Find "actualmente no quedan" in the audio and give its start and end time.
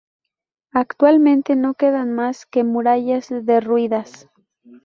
0.71-2.11